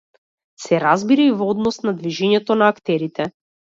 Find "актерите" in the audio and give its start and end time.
2.77-3.29